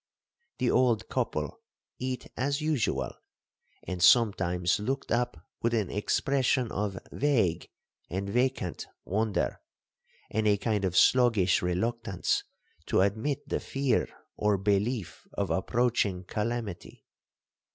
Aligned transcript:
The 0.57 0.71
old 0.71 1.09
couple 1.09 1.59
eat 1.99 2.25
as 2.35 2.59
usual, 2.59 3.11
and 3.83 4.01
sometimes 4.01 4.79
looked 4.79 5.11
up 5.11 5.45
with 5.61 5.75
an 5.75 5.91
expression 5.91 6.71
of 6.71 6.97
vague 7.11 7.69
and 8.09 8.27
vacant 8.27 8.87
wonder, 9.05 9.59
and 10.31 10.47
a 10.47 10.57
kind 10.57 10.85
of 10.85 10.97
sluggish 10.97 11.61
reluctance 11.61 12.43
to 12.87 13.01
admit 13.01 13.47
the 13.47 13.59
fear 13.59 14.09
or 14.35 14.57
belief 14.57 15.27
of 15.33 15.51
approaching 15.51 16.23
calamity. 16.23 17.05